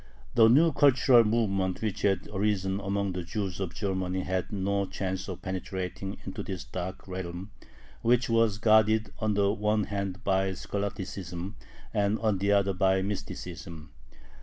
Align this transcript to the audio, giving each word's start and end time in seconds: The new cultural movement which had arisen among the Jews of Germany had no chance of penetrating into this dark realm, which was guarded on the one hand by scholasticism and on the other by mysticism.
The 0.33 0.47
new 0.49 0.71
cultural 0.71 1.23
movement 1.23 1.83
which 1.83 2.01
had 2.01 2.27
arisen 2.33 2.79
among 2.79 3.11
the 3.13 3.21
Jews 3.21 3.59
of 3.59 3.75
Germany 3.75 4.21
had 4.21 4.51
no 4.51 4.87
chance 4.87 5.27
of 5.27 5.43
penetrating 5.43 6.17
into 6.25 6.41
this 6.41 6.63
dark 6.63 7.07
realm, 7.07 7.51
which 8.01 8.27
was 8.27 8.57
guarded 8.57 9.13
on 9.19 9.35
the 9.35 9.51
one 9.53 9.83
hand 9.83 10.23
by 10.23 10.53
scholasticism 10.55 11.55
and 11.93 12.17
on 12.17 12.39
the 12.39 12.51
other 12.51 12.73
by 12.73 13.03
mysticism. 13.03 13.91